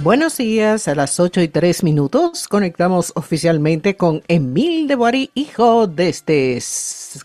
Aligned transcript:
Buenos 0.00 0.36
días, 0.36 0.86
a 0.86 0.94
las 0.94 1.18
8 1.18 1.40
y 1.40 1.48
3 1.48 1.82
minutos 1.82 2.46
conectamos 2.46 3.12
oficialmente 3.16 3.96
con 3.96 4.22
Emil 4.28 4.86
de 4.86 4.94
Boari, 4.94 5.32
hijo 5.34 5.88
desde 5.88 6.62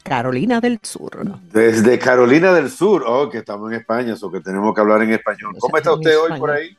Carolina 0.01 0.59
del 0.59 0.79
Sur. 0.81 1.37
Desde 1.51 1.99
Carolina 1.99 2.51
del 2.51 2.71
Sur, 2.71 3.03
oh, 3.05 3.29
que 3.29 3.37
estamos 3.37 3.71
en 3.71 3.77
España, 3.77 4.15
o 4.19 4.31
que 4.31 4.39
tenemos 4.39 4.73
que 4.73 4.81
hablar 4.81 5.03
en 5.03 5.13
español. 5.13 5.53
¿Cómo 5.59 5.77
está 5.77 5.93
usted 5.93 6.17
hoy 6.17 6.39
por 6.39 6.49
ahí? 6.49 6.75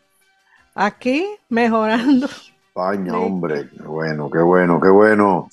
Aquí, 0.74 1.26
mejorando. 1.48 2.26
España, 2.26 3.16
hombre, 3.16 3.70
qué 3.70 3.84
bueno, 3.84 4.28
qué 4.28 4.40
bueno, 4.40 4.80
qué 4.80 4.88
bueno. 4.88 5.48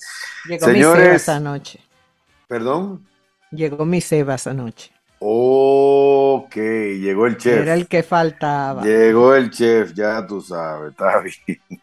Llegó 0.48 0.66
Señores, 0.66 0.98
mi 1.04 1.18
Sebas 1.18 1.28
anoche. 1.28 1.80
¿Perdón? 2.48 3.06
Llegó 3.52 3.84
mi 3.84 4.00
Sebas 4.00 4.48
anoche. 4.48 4.90
Ok, 5.24 6.56
llegó 6.56 7.26
el 7.26 7.36
chef. 7.36 7.62
Era 7.62 7.74
el 7.74 7.86
que 7.86 8.02
faltaba. 8.02 8.82
Llegó 8.82 9.36
el 9.36 9.50
chef, 9.50 9.92
ya 9.94 10.26
tú 10.26 10.40
sabes, 10.40 10.90
está 10.90 11.20
bien. 11.20 11.60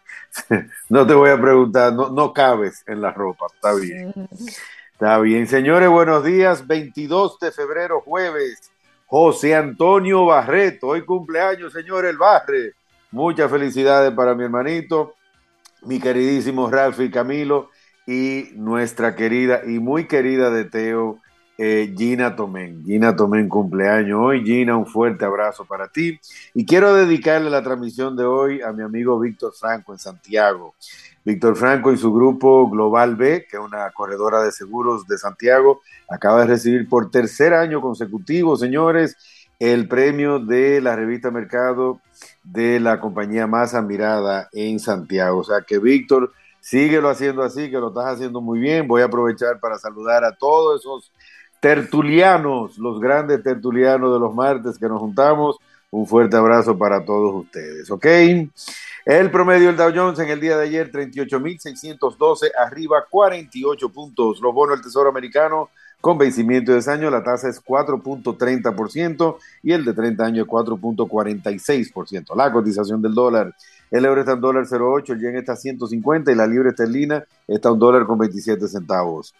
No 0.90 1.06
te 1.08 1.14
voy 1.14 1.30
a 1.32 1.42
preguntar, 1.42 1.92
no, 1.92 2.10
no 2.10 2.34
cabes 2.34 2.84
en 2.88 3.02
la 3.02 3.12
ropa, 3.12 3.48
está 3.54 3.74
bien. 3.74 4.14
Está 4.92 5.20
bien, 5.20 5.48
señores, 5.48 5.90
buenos 5.90 6.24
días. 6.24 6.68
22 6.68 7.40
de 7.40 7.52
febrero, 7.52 8.02
jueves. 8.02 8.72
José 9.08 9.56
Antonio 9.56 10.26
Barreto, 10.26 10.88
hoy 10.88 11.04
cumpleaños, 11.04 11.74
señor 11.74 12.06
El 12.06 12.18
Barre. 12.18 12.74
Muchas 13.12 13.50
felicidades 13.50 14.12
para 14.14 14.36
mi 14.36 14.44
hermanito, 14.44 15.16
mi 15.84 16.00
queridísimo 16.00 16.70
Ralph 16.70 17.00
Camilo 17.12 17.70
y 18.06 18.50
nuestra 18.56 19.16
querida 19.16 19.62
y 19.66 19.80
muy 19.80 20.08
querida 20.08 20.52
de 20.52 20.66
Teo, 20.66 21.20
eh, 21.62 21.94
Gina 21.94 22.38
Tomén. 22.38 22.86
Gina 22.86 23.14
Tomén 23.14 23.50
cumpleaños 23.50 24.18
hoy. 24.18 24.46
Gina, 24.46 24.78
un 24.78 24.86
fuerte 24.86 25.26
abrazo 25.26 25.66
para 25.66 25.90
ti. 25.90 26.18
Y 26.54 26.66
quiero 26.66 26.94
dedicarle 26.94 27.50
la 27.50 27.62
transmisión 27.62 28.16
de 28.16 28.24
hoy 28.24 28.62
a 28.62 28.72
mi 28.72 28.82
amigo 28.82 29.20
Víctor 29.20 29.52
Franco 29.54 29.92
en 29.92 30.00
Santiago. 30.00 30.74
Víctor 31.26 31.58
Franco 31.58 31.92
y 31.92 31.98
su 31.98 32.14
grupo 32.14 32.70
Global 32.70 33.18
B, 33.18 33.46
que 33.46 33.58
es 33.58 33.62
una 33.62 33.92
corredora 33.92 34.42
de 34.42 34.54
seguros 34.54 35.06
de 35.06 35.18
Santiago, 35.18 35.82
acaba 36.10 36.40
de 36.40 36.48
recibir 36.48 36.88
por 36.88 37.12
tercer 37.12 37.54
año 37.54 37.82
consecutivo, 37.82 38.56
señores, 38.56 39.18
el 39.60 39.90
premio 39.90 40.40
de 40.40 40.80
la 40.80 40.96
revista 40.96 41.30
Mercado 41.30 42.00
de 42.42 42.80
la 42.80 43.02
compañía 43.02 43.48
más 43.48 43.74
admirada 43.74 44.48
en 44.54 44.80
Santiago. 44.80 45.40
O 45.40 45.44
sea 45.44 45.60
que 45.68 45.78
Víctor, 45.78 46.32
síguelo 46.62 47.10
haciendo 47.10 47.44
así, 47.44 47.70
que 47.70 47.80
lo 47.80 47.90
estás 47.90 48.14
haciendo 48.14 48.40
muy 48.40 48.60
bien. 48.60 48.88
Voy 48.88 49.02
a 49.02 49.06
aprovechar 49.06 49.60
para 49.60 49.78
saludar 49.78 50.24
a 50.24 50.32
todos 50.38 50.80
esos 50.80 51.12
tertulianos, 51.60 52.78
los 52.78 53.00
grandes 53.00 53.44
tertulianos 53.44 54.14
de 54.14 54.20
los 54.20 54.34
martes 54.34 54.78
que 54.78 54.88
nos 54.88 55.00
juntamos. 55.00 55.58
Un 55.92 56.06
fuerte 56.06 56.38
abrazo 56.38 56.78
para 56.78 57.04
todos 57.04 57.34
ustedes, 57.34 57.90
¿ok? 57.90 58.06
El 59.06 59.32
promedio 59.32 59.68
del 59.68 59.78
Dow 59.78 59.92
Jones 59.94 60.20
en 60.20 60.30
el 60.30 60.40
día 60.40 60.56
de 60.56 60.66
ayer, 60.66 60.92
38.612, 60.92 62.52
arriba 62.60 63.06
48 63.10 63.90
puntos. 63.90 64.40
Los 64.40 64.54
bonos 64.54 64.78
del 64.78 64.84
Tesoro 64.84 65.10
Americano 65.10 65.70
con 66.02 66.18
vencimiento 66.18 66.72
de 66.72 66.80
ese 66.80 66.92
año, 66.92 67.10
la 67.10 67.24
tasa 67.24 67.50
es 67.50 67.64
4.30% 67.64 69.38
y 69.64 69.74
el 69.74 69.84
de 69.84 69.94
30 69.94 70.24
años 70.24 70.48
4.46%. 70.48 72.36
La 72.36 72.52
cotización 72.52 73.02
del 73.02 73.14
dólar, 73.14 73.54
el 73.92 74.06
euro 74.06 74.22
está 74.22 74.34
en 74.34 74.42
dólar 74.42 74.66
0.8, 74.66 75.14
el 75.14 75.20
yen 75.20 75.36
está 75.36 75.54
a 75.54 75.58
150 75.58 76.32
y 76.32 76.36
la 76.36 76.48
libra 76.48 76.70
esterlina 76.70 77.26
está 77.48 77.70
a 77.70 77.72
un 77.74 77.80
dólar 77.80 78.06
con 78.06 78.18
27 78.18 78.68
centavos. 78.68 79.34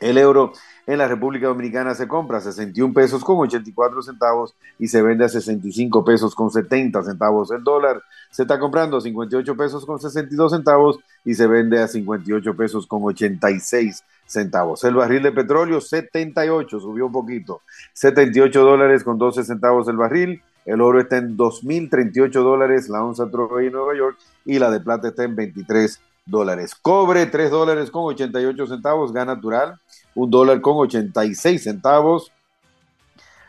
El 0.00 0.18
euro 0.18 0.52
en 0.86 0.98
la 0.98 1.08
República 1.08 1.48
Dominicana 1.48 1.94
se 1.94 2.06
compra 2.06 2.38
a 2.38 2.40
61 2.40 2.94
pesos 2.94 3.24
con 3.24 3.38
84 3.38 4.02
centavos 4.02 4.54
y 4.78 4.86
se 4.86 5.02
vende 5.02 5.24
a 5.24 5.28
65 5.28 6.04
pesos 6.04 6.34
con 6.34 6.50
70 6.50 7.02
centavos. 7.02 7.50
El 7.50 7.64
dólar 7.64 8.00
se 8.30 8.42
está 8.42 8.58
comprando 8.58 8.96
a 8.96 9.00
58 9.00 9.56
pesos 9.56 9.84
con 9.84 9.98
62 9.98 10.52
centavos 10.52 10.98
y 11.24 11.34
se 11.34 11.48
vende 11.48 11.80
a 11.80 11.88
58 11.88 12.56
pesos 12.56 12.86
con 12.86 13.02
86 13.02 14.04
centavos. 14.26 14.84
El 14.84 14.94
barril 14.94 15.24
de 15.24 15.32
petróleo 15.32 15.80
78, 15.80 16.78
subió 16.78 17.06
un 17.06 17.12
poquito. 17.12 17.62
78 17.92 18.62
dólares 18.62 19.02
con 19.02 19.18
12 19.18 19.42
centavos 19.42 19.88
el 19.88 19.96
barril. 19.96 20.42
El 20.64 20.80
oro 20.80 21.00
está 21.00 21.16
en 21.18 21.36
2.038 21.36 22.30
dólares 22.32 22.88
la 22.88 23.04
onza 23.04 23.30
Troy 23.30 23.66
en 23.66 23.72
Nueva 23.72 23.96
York 23.96 24.18
y 24.44 24.58
la 24.58 24.70
de 24.70 24.80
plata 24.80 25.08
está 25.08 25.22
en 25.22 25.36
23 25.36 26.00
dólares. 26.26 26.74
Cobre 26.74 27.26
3 27.26 27.50
dólares 27.50 27.90
con 27.90 28.04
88 28.04 28.66
centavos, 28.66 29.12
gas 29.12 29.26
natural 29.26 29.78
1 30.14 30.30
dólar 30.30 30.60
con 30.60 30.76
86 30.78 31.62
centavos. 31.62 32.32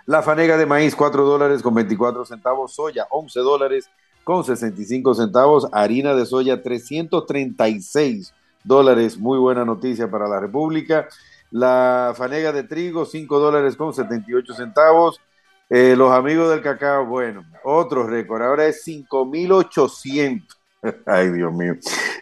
La 0.06 0.22
fanega 0.22 0.58
de 0.58 0.66
maíz 0.66 0.96
4 0.96 1.26
dólares 1.26 1.62
con 1.62 1.74
24 1.74 2.26
centavos, 2.26 2.74
soya 2.74 3.08
11 3.10 3.40
dólares 3.42 3.90
con 4.24 4.44
65 4.44 5.16
centavos, 5.16 5.68
harina 5.72 6.14
de 6.14 6.26
soya 6.26 6.62
336 6.62 8.34
dólares, 8.64 9.18
muy 9.18 9.40
buena 9.40 9.66
noticia 9.66 10.10
para 10.10 10.28
la 10.28 10.40
República. 10.40 11.08
La 11.50 12.14
fanega 12.16 12.52
de 12.52 12.64
trigo 12.64 13.06
5 13.06 13.40
dólares 13.40 13.76
con 13.76 13.94
78 13.94 14.54
centavos. 14.54 15.20
Eh, 15.70 15.96
los 15.98 16.12
amigos 16.12 16.50
del 16.50 16.62
cacao, 16.62 17.06
bueno, 17.06 17.46
otro 17.64 18.08
récord, 18.08 18.42
ahora 18.42 18.68
es 18.68 18.86
5.800 18.86 20.57
Ay, 21.06 21.32
Dios 21.32 21.54
mío. 21.54 21.76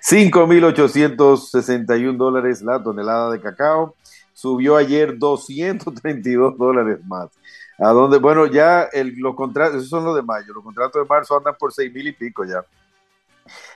5.861 0.08 2.18
dólares 2.18 2.62
la 2.62 2.82
tonelada 2.82 3.32
de 3.32 3.42
cacao. 3.42 3.96
Subió 4.34 4.76
ayer 4.76 5.18
232 5.18 6.58
dólares 6.58 7.00
más. 7.06 7.30
¿A 7.78 7.90
dónde? 7.90 8.20
Bueno, 8.20 8.46
ya 8.46 8.84
el, 8.84 9.16
los 9.18 9.36
contratos, 9.36 9.78
esos 9.78 9.90
son 9.90 10.06
los 10.06 10.16
de 10.16 10.22
mayo. 10.22 10.54
Los 10.54 10.64
contratos 10.64 11.02
de 11.02 11.08
marzo 11.08 11.38
andan 11.38 11.56
por 11.60 11.74
6 11.74 11.94
mil 11.94 12.08
y 12.08 12.14
pico 12.14 12.46
ya. 12.46 12.64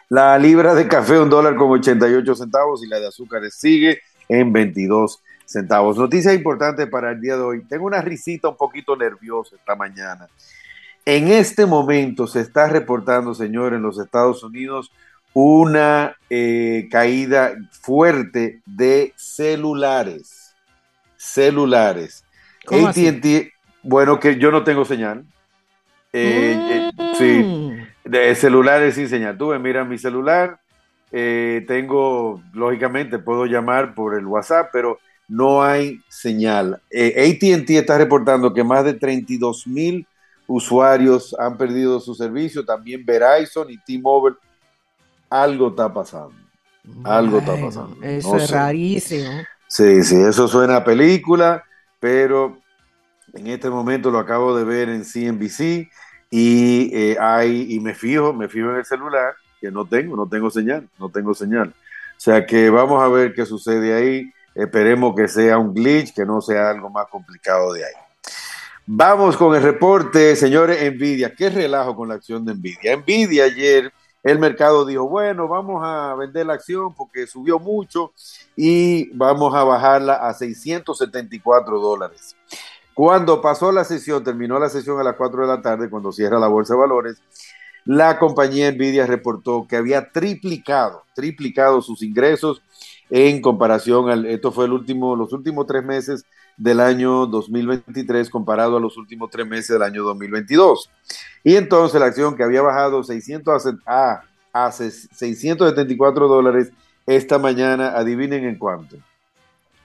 La 0.08 0.38
libra 0.38 0.74
de 0.74 0.88
café, 0.88 1.20
un 1.20 1.30
dólar 1.30 1.56
con 1.56 1.70
88 1.70 2.36
centavos 2.36 2.84
y 2.84 2.88
la 2.88 3.00
de 3.00 3.08
azúcar 3.08 3.42
sigue 3.52 4.00
en 4.28 4.52
22 4.52 5.22
centavos. 5.46 5.98
Noticia 5.98 6.34
importante 6.34 6.88
para 6.88 7.12
el 7.12 7.22
día 7.22 7.36
de 7.36 7.42
hoy. 7.42 7.64
Tengo 7.66 7.86
una 7.86 8.02
risita 8.02 8.50
un 8.50 8.58
poquito 8.58 8.96
nerviosa 8.96 9.56
esta 9.56 9.76
mañana. 9.76 10.28
En 11.06 11.28
este 11.30 11.66
momento 11.66 12.28
se 12.28 12.42
está 12.42 12.68
reportando, 12.68 13.34
señor, 13.34 13.74
en 13.74 13.82
los 13.82 14.00
Estados 14.00 14.44
Unidos 14.44 14.92
una 15.34 16.16
eh, 16.30 16.88
caída 16.92 17.54
fuerte 17.82 18.62
de 18.66 19.14
celulares. 19.16 20.56
Celulares. 21.18 22.24
ATT, 22.68 23.52
bueno, 23.84 24.20
que 24.20 24.38
yo 24.38 24.52
no 24.52 24.64
tengo 24.64 24.86
señal. 24.86 25.24
Eh, 26.12 26.92
eh, 26.98 27.14
sí, 27.18 27.44
mm. 27.44 28.10
de 28.10 28.36
celulares 28.36 28.96
sin 28.96 29.10
señal. 29.10 29.38
Tú 29.38 29.54
mira 29.60 29.84
mi 29.86 29.98
celular. 29.98 30.60
tengo, 31.12 32.42
lógicamente, 32.54 33.20
puedo 33.20 33.46
llamar 33.46 33.94
por 33.94 34.18
el 34.18 34.26
WhatsApp, 34.26 34.70
pero 34.72 35.00
no 35.28 35.62
hay 35.64 36.02
señal. 36.08 36.82
ATT 36.92 37.70
está 37.72 37.98
reportando 37.98 38.54
que 38.54 38.64
más 38.64 38.84
de 38.86 38.94
32 38.94 39.68
mil 39.68 40.08
usuarios 40.50 41.36
han 41.40 41.58
perdido 41.58 42.00
su 42.00 42.16
servicio, 42.16 42.66
también 42.66 43.06
Verizon 43.06 43.70
y 43.70 43.78
T-Mobile. 43.78 44.36
Algo 45.30 45.70
está 45.70 45.94
pasando. 45.94 46.34
Algo 47.04 47.38
está 47.38 47.54
pasando. 47.54 47.96
Eso 48.02 48.36
es 48.36 48.50
rarísimo. 48.50 49.30
Sí, 49.68 50.04
sí, 50.04 50.16
eso 50.16 50.48
suena 50.48 50.78
a 50.78 50.84
película, 50.84 51.64
pero 52.00 52.58
en 53.34 53.48
este 53.48 53.70
momento 53.70 54.10
lo 54.10 54.18
acabo 54.18 54.58
de 54.58 54.64
ver 54.64 54.90
en 54.90 55.06
CNBC 55.06 55.88
y 56.32 56.90
eh, 56.94 57.18
hay, 57.20 57.68
y 57.70 57.80
me 57.80 57.94
fijo, 57.94 58.34
me 58.34 58.50
fijo 58.50 58.72
en 58.72 58.78
el 58.78 58.86
celular, 58.86 59.36
que 59.62 59.70
no 59.70 59.86
tengo, 59.86 60.16
no 60.16 60.28
tengo 60.28 60.50
señal, 60.50 60.90
no 60.98 61.10
tengo 61.10 61.36
señal. 61.36 61.70
O 61.70 62.20
sea 62.20 62.44
que 62.44 62.72
vamos 62.72 63.04
a 63.04 63.08
ver 63.08 63.34
qué 63.34 63.46
sucede 63.46 63.94
ahí. 63.94 64.34
Esperemos 64.56 65.16
que 65.16 65.28
sea 65.28 65.60
un 65.60 65.76
glitch, 65.76 66.16
que 66.16 66.26
no 66.26 66.42
sea 66.42 66.72
algo 66.72 66.90
más 66.90 67.06
complicado 67.08 67.72
de 67.74 67.86
ahí. 67.86 67.94
Vamos 68.92 69.38
con 69.38 69.56
el 69.56 69.62
reporte, 69.62 70.36
señores, 70.36 70.82
Nvidia. 70.96 71.36
Qué 71.36 71.52
relajo 71.52 71.96
con 71.96 72.10
la 72.10 72.16
acción 72.16 72.44
de 72.44 72.56
Nvidia. 72.56 72.98
Nvidia 72.98 73.44
ayer 73.44 73.94
el 74.24 74.40
mercado 74.40 74.84
dijo, 74.84 75.08
bueno, 75.08 75.48
vamos 75.48 75.84
a 75.86 76.16
vender 76.16 76.48
la 76.48 76.54
acción 76.54 76.96
porque 76.96 77.28
subió 77.28 77.60
mucho 77.60 78.14
y 78.56 79.16
vamos 79.16 79.54
a 79.54 79.64
bajarla 79.64 80.16
a 80.16 80.34
674 80.34 81.80
dólares. 81.80 82.36
Cuando 82.96 83.40
pasó 83.44 83.72
la 83.72 83.84
sesión, 83.84 84.24
terminó 84.24 84.58
la 84.58 84.70
sesión 84.70 85.00
a 85.00 85.04
las 85.04 85.16
4 85.18 85.44
de 85.44 85.48
la 85.48 85.62
tarde, 85.62 85.88
cuando 85.88 86.12
cierra 86.12 86.40
la 86.40 86.48
bolsa 86.48 86.74
de 86.74 86.80
valores, 86.80 87.22
la 87.86 88.18
compañía 88.18 88.72
Nvidia 88.72 89.06
reportó 89.06 89.68
que 89.70 89.76
había 89.76 90.10
triplicado, 90.10 91.04
triplicado 91.14 91.84
sus 91.84 92.02
ingresos 92.02 92.64
en 93.10 93.42
comparación 93.42 94.10
al, 94.10 94.26
esto 94.26 94.52
fue 94.52 94.66
el 94.66 94.74
último, 94.74 95.16
los 95.16 95.34
últimos 95.34 95.66
tres 95.66 95.84
meses 95.84 96.26
del 96.58 96.80
año 96.80 97.26
2023 97.26 98.30
comparado 98.30 98.78
a 98.78 98.80
los 98.80 98.98
últimos 98.98 99.32
tres 99.32 99.48
meses 99.48 99.70
del 99.70 99.82
año 99.82 100.04
2022. 100.04 100.92
Y 101.44 101.56
entonces 101.56 102.00
la 102.00 102.08
acción 102.08 102.36
que 102.36 102.44
había 102.44 102.62
bajado 102.62 103.04
600 103.04 103.64
a, 103.86 104.22
a 104.54 104.72
674 104.72 106.28
dólares 106.28 106.72
esta 107.10 107.40
mañana, 107.40 107.98
adivinen 107.98 108.46
en 108.46 108.58
cuánto. 108.58 108.96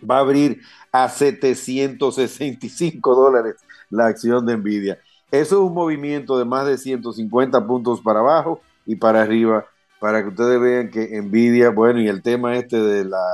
Va 0.09 0.19
a 0.19 0.21
abrir 0.21 0.61
a 0.93 1.09
765 1.09 3.15
dólares 3.15 3.57
la 3.89 4.07
acción 4.07 4.45
de 4.45 4.59
Nvidia. 4.59 4.99
Eso 5.31 5.57
es 5.57 5.63
un 5.63 5.73
movimiento 5.73 6.39
de 6.39 6.45
más 6.45 6.67
de 6.67 6.77
150 6.77 7.67
puntos 7.67 8.03
para 8.03 8.21
abajo 8.21 8.61
y 8.85 8.97
para 8.97 9.23
arriba, 9.23 9.65
para 10.01 10.23
que 10.23 10.29
ustedes 10.29 10.61
vean 10.61 10.91
que 10.91 11.21
Nvidia, 11.21 11.71
bueno, 11.71 12.01
y 12.01 12.09
el 12.09 12.23
tema 12.23 12.57
este 12.57 12.79
de 12.79 13.05
la 13.05 13.25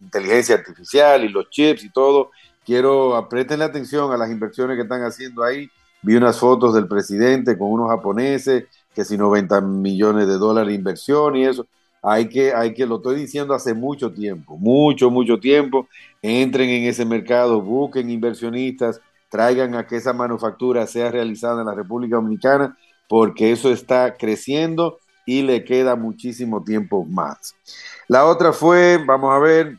inteligencia 0.00 0.54
artificial 0.54 1.24
y 1.24 1.28
los 1.28 1.50
chips 1.50 1.84
y 1.84 1.90
todo, 1.90 2.30
quiero 2.64 3.28
la 3.30 3.64
atención 3.64 4.12
a 4.12 4.16
las 4.16 4.30
inversiones 4.30 4.76
que 4.76 4.82
están 4.82 5.02
haciendo 5.02 5.42
ahí. 5.42 5.70
Vi 6.02 6.14
unas 6.16 6.38
fotos 6.38 6.74
del 6.74 6.86
presidente 6.86 7.56
con 7.56 7.70
unos 7.70 7.88
japoneses, 7.88 8.64
que 8.94 9.04
si 9.04 9.16
90 9.16 9.60
millones 9.60 10.26
de 10.26 10.34
dólares 10.34 10.68
de 10.68 10.74
inversión 10.74 11.36
y 11.36 11.44
eso. 11.44 11.66
Hay 12.02 12.28
que, 12.28 12.54
hay 12.54 12.72
que, 12.72 12.86
lo 12.86 12.96
estoy 12.96 13.16
diciendo 13.16 13.52
hace 13.52 13.74
mucho 13.74 14.12
tiempo, 14.12 14.56
mucho, 14.56 15.10
mucho 15.10 15.40
tiempo. 15.40 15.88
Entren 16.22 16.68
en 16.70 16.84
ese 16.84 17.04
mercado, 17.04 17.60
busquen 17.60 18.10
inversionistas, 18.10 19.00
traigan 19.28 19.74
a 19.74 19.86
que 19.86 19.96
esa 19.96 20.12
manufactura 20.12 20.86
sea 20.86 21.10
realizada 21.10 21.62
en 21.62 21.66
la 21.66 21.74
República 21.74 22.16
Dominicana, 22.16 22.76
porque 23.08 23.50
eso 23.50 23.72
está 23.72 24.16
creciendo 24.16 24.98
y 25.26 25.42
le 25.42 25.64
queda 25.64 25.96
muchísimo 25.96 26.64
tiempo 26.64 27.04
más. 27.04 27.54
La 28.08 28.24
otra 28.24 28.52
fue, 28.52 28.98
vamos 29.04 29.34
a 29.34 29.38
ver, 29.38 29.76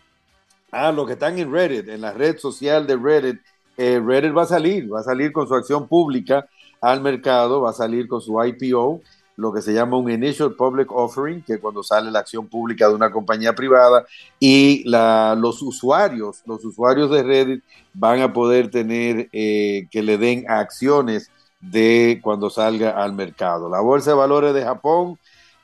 a 0.72 0.92
los 0.92 1.08
que 1.08 1.14
están 1.14 1.40
en 1.40 1.52
Reddit, 1.52 1.88
en 1.88 2.02
la 2.02 2.12
red 2.12 2.38
social 2.38 2.86
de 2.86 2.98
Reddit. 2.98 3.40
Eh, 3.78 4.02
Reddit 4.04 4.36
va 4.36 4.44
a 4.44 4.48
salir, 4.48 4.94
va 4.94 5.00
a 5.00 5.04
salir 5.04 5.32
con 5.32 5.48
su 5.48 5.56
acción 5.56 5.88
pública 5.88 6.46
al 6.82 7.02
mercado, 7.02 7.62
va 7.62 7.72
a 7.72 7.74
salir 7.74 8.08
con 8.08 8.22
su 8.22 8.38
IPO, 8.44 9.02
lo 9.38 9.54
que 9.54 9.62
se 9.62 9.72
llama 9.72 9.98
un 9.98 10.12
Initial 10.12 10.56
Public 10.56 10.92
Offering, 10.92 11.44
que 11.44 11.60
cuando 11.60 11.84
sale 11.84 12.12
la 12.12 12.20
acción 12.20 12.48
pública 12.48 12.90
de 12.90 12.96
una 12.96 13.12
compañía 13.12 13.54
privada 13.54 14.06
y 14.40 14.84
los 14.86 15.62
usuarios, 15.62 16.42
los 16.46 16.66
usuarios 16.66 17.10
de 17.12 17.24
Reddit 17.24 17.64
van 17.94 18.22
a 18.22 18.34
poder 18.34 18.70
tener 18.70 19.30
eh, 19.32 19.88
que 19.92 20.04
le 20.04 20.18
den 20.18 20.50
acciones 20.50 21.32
de 21.62 22.20
cuando 22.22 22.50
salga 22.50 22.92
al 22.92 23.14
mercado. 23.14 23.70
La 23.70 23.80
Bolsa 23.80 24.12
de 24.12 24.18
Valores 24.18 24.54
de 24.54 24.64
Japón 24.64 25.18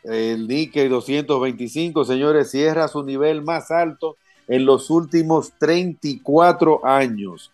el 0.04 0.48
Nikkei 0.48 0.90
225, 0.90 2.06
señores, 2.06 2.52
cierra 2.52 2.88
su 2.88 3.04
nivel 3.04 3.42
más 3.42 3.72
alto 3.72 4.18
en 4.48 4.66
los 4.66 4.90
últimos 4.90 5.54
34 5.58 6.86
años. 6.86 7.52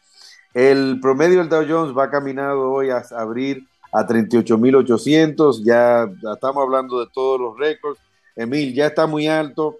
El 0.54 1.00
promedio 1.00 1.40
del 1.40 1.50
Dow 1.50 1.66
Jones 1.68 1.98
va 1.98 2.10
caminado 2.10 2.72
hoy 2.72 2.90
a 2.90 3.04
abrir 3.16 3.68
a 3.92 4.06
38.800, 4.06 5.64
ya, 5.64 6.10
estamos 6.34 6.64
hablando 6.64 7.00
de 7.00 7.08
todos 7.14 7.40
los 7.40 7.58
récords. 7.58 8.00
Emil, 8.36 8.74
¿ya 8.74 8.88
está 8.88 9.08
muy 9.08 9.28
alto? 9.28 9.78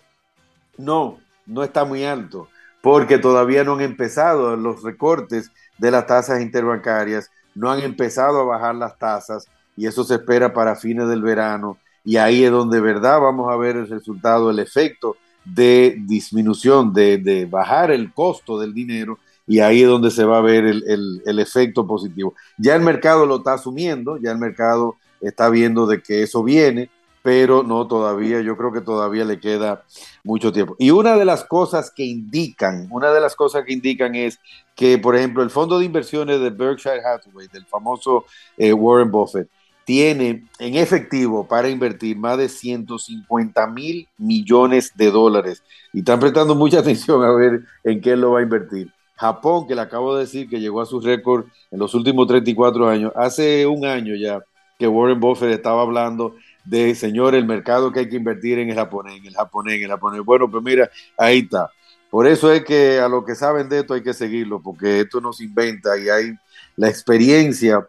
No, 0.78 1.20
no 1.46 1.64
está 1.64 1.86
muy 1.86 2.04
alto, 2.04 2.50
porque 2.82 3.18
todavía 3.18 3.64
no 3.64 3.74
han 3.74 3.82
empezado 3.82 4.56
los 4.56 4.84
recortes 4.84 5.52
de 5.78 5.92
las 5.92 6.06
tasas 6.06 6.42
interbancarias, 6.42 7.32
no 7.56 7.72
han 7.72 7.82
empezado 7.82 8.42
a 8.42 8.46
bajar 8.46 8.76
las 8.76 8.98
tasas 8.98 9.48
y 9.76 9.88
eso 9.88 10.04
se 10.04 10.16
espera 10.16 10.54
para 10.54 10.76
fines 10.76 11.08
del 11.08 11.22
verano 11.22 11.78
y 12.04 12.18
ahí 12.18 12.44
es 12.44 12.52
donde 12.52 12.80
verdad 12.80 13.20
vamos 13.20 13.52
a 13.52 13.58
ver 13.58 13.76
el 13.76 13.88
resultado, 13.88 14.50
el 14.50 14.60
efecto 14.60 15.18
de 15.46 15.96
disminución, 16.06 16.94
de, 16.94 17.48
bajar 17.50 17.92
el 17.92 18.14
costo 18.14 18.60
del 18.60 18.74
dinero 18.74 19.18
y 19.48 19.60
ahí 19.60 19.82
es 19.82 19.88
donde 19.88 20.12
se 20.12 20.26
va 20.26 20.38
a 20.38 20.42
ver 20.42 20.66
el, 20.66 21.40
efecto 21.40 21.88
positivo. 21.88 22.36
Ya 22.58 22.76
el 22.76 22.82
mercado 22.82 23.26
lo 23.26 23.38
está 23.38 23.54
asumiendo, 23.54 24.18
ya 24.18 24.32
el 24.32 24.38
mercado 24.38 24.98
está 25.22 25.50
viendo 25.50 25.88
de 25.88 26.02
que 26.02 26.22
eso 26.22 26.44
viene, 26.44 26.90
pero 27.24 27.64
no 27.64 27.88
todavía, 27.88 28.42
yo 28.42 28.56
creo 28.56 28.72
que 28.72 28.82
todavía 28.82 29.26
le 29.26 29.40
queda 29.40 29.84
mucho 30.24 30.54
tiempo. 30.54 30.76
Y 30.78 30.92
una 30.92 31.18
de 31.18 31.26
las 31.26 31.44
cosas 31.44 31.92
que 31.92 32.04
indican, 32.04 32.88
una 32.92 33.12
de 33.12 33.20
las 33.20 33.36
cosas 33.36 33.66
que 33.66 33.74
indican 33.74 34.14
es 34.14 34.40
que, 34.76 34.98
por 35.00 35.16
ejemplo, 35.16 35.42
el 35.42 35.50
fondo 35.50 35.80
de 35.80 35.86
inversiones 35.86 36.40
de 36.40 36.52
Berkshire 36.52 37.04
Hathaway, 37.04 37.48
del 37.48 37.66
famoso 37.66 38.26
eh, 38.56 38.72
Warren 38.72 39.12
Buffett, 39.12 39.50
tiene 39.90 40.44
en 40.60 40.76
efectivo 40.76 41.48
para 41.48 41.68
invertir 41.68 42.16
más 42.16 42.38
de 42.38 42.48
150 42.48 43.66
mil 43.72 44.08
millones 44.20 44.92
de 44.94 45.10
dólares 45.10 45.64
y 45.92 46.00
están 46.00 46.20
prestando 46.20 46.54
mucha 46.54 46.78
atención 46.82 47.24
a 47.24 47.32
ver 47.32 47.62
en 47.84 48.00
qué 48.00 48.16
lo 48.16 48.34
va 48.34 48.40
a 48.40 48.44
invertir. 48.44 48.94
Japón, 49.16 49.66
que 49.68 49.74
le 49.74 49.82
acabo 49.82 50.14
de 50.14 50.26
decir 50.26 50.48
que 50.48 50.60
llegó 50.60 50.80
a 50.80 50.86
su 50.86 51.00
récord 51.00 51.46
en 51.72 51.80
los 51.80 51.96
últimos 51.96 52.28
34 52.28 52.88
años, 52.88 53.12
hace 53.16 53.66
un 53.66 53.84
año 53.84 54.14
ya 54.16 54.44
que 54.78 54.88
Warren 54.88 55.20
Buffett 55.20 55.54
estaba 55.54 55.82
hablando 55.82 56.36
de, 56.64 56.94
señor, 56.94 57.34
el 57.34 57.48
mercado 57.48 57.92
que 57.92 58.02
hay 58.02 58.10
que 58.10 58.18
invertir 58.18 58.60
en 58.60 58.70
el 58.70 58.76
japonés, 58.76 59.18
en 59.18 59.26
el 59.26 59.34
japonés, 59.34 59.78
en 59.78 59.86
el 59.86 59.90
japonés. 59.90 60.24
Bueno, 60.24 60.52
pues 60.52 60.64
mira, 60.64 60.88
ahí 61.18 61.40
está. 61.40 61.72
Por 62.12 62.28
eso 62.28 62.52
es 62.52 62.64
que 62.64 63.00
a 63.00 63.08
lo 63.10 63.26
que 63.26 63.34
saben 63.34 63.68
de 63.68 63.80
esto 63.80 63.96
hay 63.96 64.04
que 64.04 64.14
seguirlo, 64.14 64.62
porque 64.62 65.00
esto 65.00 65.20
no 65.20 65.34
se 65.34 65.46
inventa 65.46 65.98
y 65.98 66.10
hay 66.10 66.34
la 66.76 66.90
experiencia 66.90 67.88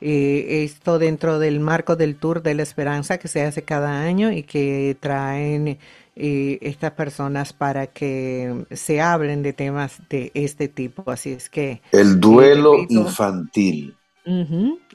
Eh, 0.00 0.64
esto 0.64 0.98
dentro 0.98 1.38
del 1.38 1.58
marco 1.58 1.96
del 1.96 2.16
Tour 2.16 2.42
de 2.42 2.54
la 2.54 2.62
Esperanza 2.62 3.18
que 3.18 3.28
se 3.28 3.42
hace 3.42 3.62
cada 3.62 4.02
año 4.02 4.30
y 4.30 4.42
que 4.42 4.96
traen 5.00 5.78
eh, 6.16 6.58
estas 6.60 6.92
personas 6.92 7.54
para 7.54 7.86
que 7.86 8.66
se 8.72 9.00
hablen 9.00 9.42
de 9.42 9.54
temas 9.54 10.02
de 10.10 10.30
este 10.34 10.68
tipo. 10.68 11.10
Así 11.10 11.32
es 11.32 11.48
que... 11.48 11.80
El 11.92 12.20
duelo 12.20 12.74
infantil. 12.88 13.96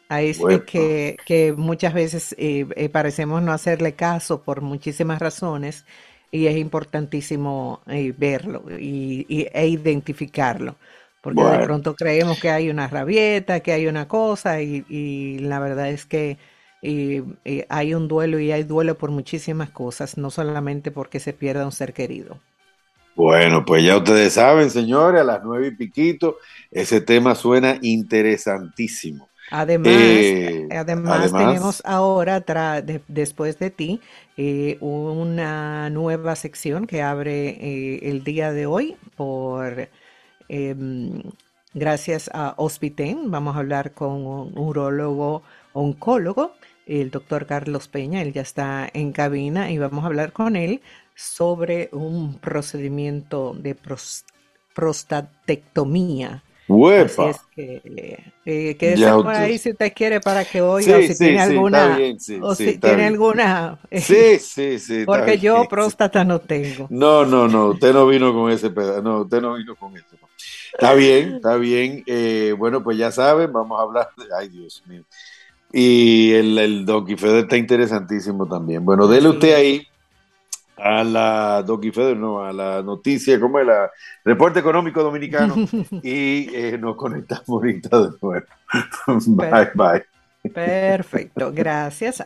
a 0.08 0.22
este 0.22 0.64
que, 0.66 1.18
que, 1.26 1.54
muchas 1.54 1.94
veces 1.94 2.36
eh, 2.38 2.90
parecemos 2.90 3.42
no 3.42 3.54
hacerle 3.54 3.94
caso 3.94 4.44
por 4.44 4.62
muchísimas 4.62 5.20
razones 5.20 5.86
y 6.32 6.46
es 6.46 6.58
importantísimo 6.58 7.82
verlo 8.18 8.64
y, 8.70 9.26
e 9.52 9.68
identificarlo 9.68 10.76
porque 11.22 11.44
de 11.44 11.60
pronto 11.60 11.96
creemos 11.96 12.40
que 12.40 12.50
hay 12.50 12.70
una 12.70 12.88
rabieta, 12.88 13.62
que 13.62 13.72
hay 13.72 13.88
una 13.88 14.08
cosa, 14.08 14.62
y, 14.62 15.38
la 15.40 15.60
verdad 15.60 15.90
es 15.90 16.06
que 16.06 16.38
hay 17.70 17.94
un 17.94 18.08
duelo 18.08 18.40
y 18.40 18.52
hay 18.52 18.64
duelo 18.64 18.98
por 18.98 19.12
muchísimas 19.12 19.70
cosas, 19.70 20.18
no 20.18 20.32
solamente 20.32 20.92
porque 20.92 21.20
se 21.20 21.34
pierda 21.34 21.66
un 21.66 21.72
ser 21.72 21.94
querido. 21.94 22.40
Bueno, 23.16 23.66
pues 23.66 23.84
ya 23.84 23.98
ustedes 23.98 24.34
saben, 24.34 24.70
señores, 24.70 25.22
a 25.22 25.24
las 25.24 25.44
nueve 25.44 25.68
y 25.68 25.76
piquito, 25.76 26.38
ese 26.72 27.02
tema 27.02 27.36
suena 27.36 27.78
interesantísimo. 27.82 29.30
Además, 29.50 29.94
eh, 29.94 30.70
además, 30.72 31.32
tenemos 31.34 31.82
ahora, 31.86 32.42
después 33.08 33.60
de 33.60 33.70
ti, 33.70 34.00
eh, 34.38 34.78
una 34.80 35.90
nueva 35.90 36.38
sección 36.38 36.88
que 36.88 37.02
abre 37.02 37.50
eh, 37.50 38.00
el 38.10 38.24
día 38.24 38.54
de 38.54 38.66
hoy 38.66 38.96
por 39.18 39.90
Em, 40.54 41.24
gracias 41.74 42.30
a 42.34 42.56
Hospiten, 42.58 43.32
vamos 43.32 43.56
a 43.56 43.60
hablar 43.60 43.94
con 43.94 44.28
un 44.28 44.58
urólogo 44.58 45.44
oncólogo, 45.72 46.52
el 46.86 47.10
doctor 47.10 47.46
Carlos 47.46 47.88
Peña, 47.88 48.22
él 48.22 48.34
ya 48.34 48.42
está 48.42 48.90
en 48.94 49.14
cabina 49.14 49.72
y 49.72 49.78
vamos 49.78 50.04
a 50.04 50.08
hablar 50.08 50.34
con 50.34 50.58
él 50.58 50.82
sobre 51.16 51.88
un 51.94 52.38
procedimiento 52.40 53.54
de 53.58 53.78
prostatectomía. 54.76 56.44
Así 56.98 57.22
es 57.22 57.38
que 57.56 58.24
eh, 58.46 58.76
quédese 58.76 59.10
por 59.12 59.28
ahí 59.30 59.58
si 59.58 59.72
usted 59.72 59.94
quiere 59.94 60.20
para 60.20 60.44
que 60.44 60.62
oiga 60.62 61.02
si 61.02 61.18
tiene 61.18 61.40
alguna 61.40 61.98
o 62.42 62.56
si 62.56 62.78
tiene 62.78 63.06
alguna. 63.06 63.80
Sí 63.90 64.38
sí 64.40 64.80
sí 64.80 65.04
porque 65.06 65.38
yo 65.38 65.66
próstata 65.70 66.26
no 66.26 66.40
tengo. 66.40 66.88
No 66.90 67.26
no 67.26 67.48
no 67.48 67.68
usted 67.70 67.94
no 67.94 68.06
vino 68.06 68.34
con 68.34 68.52
ese 68.52 68.70
pedazo 68.70 69.02
no 69.02 69.22
usted 69.22 69.42
no 69.42 69.54
vino 69.54 69.78
con 69.78 69.96
eso 69.96 70.18
está 70.74 70.94
bien 70.94 71.36
está 71.36 71.56
bien 71.56 72.04
eh, 72.06 72.54
bueno 72.58 72.84
pues 72.84 72.98
ya 72.98 73.12
saben 73.12 73.52
vamos 73.52 73.80
a 73.80 73.84
hablar 73.84 74.10
de, 74.18 74.26
ay 74.38 74.50
Dios 74.50 74.84
mío 74.88 75.04
y 75.72 76.34
el, 76.34 76.58
el 76.58 76.86
Donkey 76.86 77.16
Fede 77.16 77.40
está 77.42 77.58
interesantísimo 77.58 78.48
también 78.48 78.84
bueno 78.84 79.08
dele 79.08 79.30
usted 79.30 79.54
ahí 79.56 79.88
a 80.82 81.04
la 81.04 81.64
Donkey 81.64 81.92
Feder, 81.92 82.18
no, 82.18 82.44
a 82.44 82.52
la 82.52 82.82
noticia, 82.82 83.40
como 83.40 83.60
es 83.60 83.68
la 83.68 83.92
reporte 84.26 84.60
económico 84.60 85.04
dominicano, 85.04 85.56
y 86.04 86.50
eh, 86.56 86.78
nos 86.80 86.96
conectamos 86.96 87.48
ahorita 87.48 88.02
de 88.02 88.10
nuevo. 88.22 88.46
bye, 89.28 89.70
bye. 89.76 90.52
Perfecto, 90.52 91.52
gracias. 91.54 92.20